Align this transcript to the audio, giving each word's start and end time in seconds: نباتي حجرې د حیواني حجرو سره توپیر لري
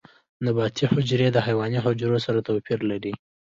نباتي 0.45 0.85
حجرې 0.93 1.27
د 1.31 1.37
حیواني 1.45 1.79
حجرو 1.85 2.17
سره 2.25 2.39
توپیر 2.47 2.79
لري 2.91 3.13